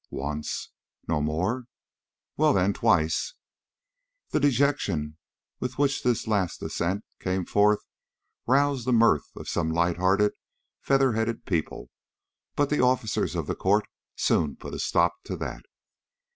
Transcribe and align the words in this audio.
"Once." 0.09 0.69
"No 1.07 1.21
more?" 1.21 1.65
"Well, 2.35 2.53
then, 2.53 2.73
twice." 2.73 3.35
The 4.31 4.39
dejection 4.39 5.17
with 5.59 5.77
which 5.77 6.01
this 6.01 6.25
last 6.25 6.59
assent 6.63 7.03
came 7.19 7.45
forth 7.45 7.81
roused 8.47 8.87
the 8.87 8.93
mirth 8.93 9.29
of 9.35 9.47
some 9.47 9.69
light 9.71 9.97
hearted, 9.97 10.31
feather 10.79 11.11
headed 11.13 11.45
people, 11.45 11.91
but 12.55 12.71
the 12.71 12.81
officers 12.81 13.35
of 13.35 13.45
the 13.45 13.53
court 13.53 13.85
soon 14.15 14.55
put 14.55 14.73
a 14.73 14.79
stop 14.79 15.13
to 15.25 15.37
that. 15.37 15.65